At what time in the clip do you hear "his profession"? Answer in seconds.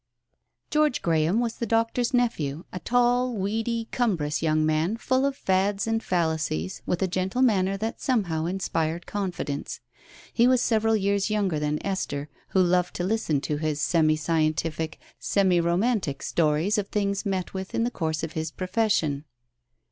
18.33-19.23